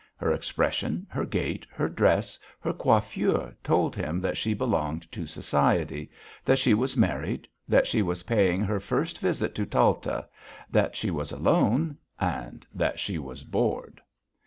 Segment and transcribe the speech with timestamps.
[0.17, 6.09] Her expression, her gait, her dress, her coiffure told him that she belonged to society,
[6.43, 10.27] that she was married, that she was paying her first visit to Talta,
[10.71, 14.01] that she was alone, and that she was bored....